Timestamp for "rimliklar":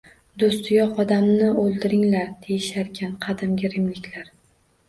3.77-4.35